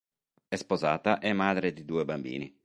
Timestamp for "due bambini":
1.85-2.57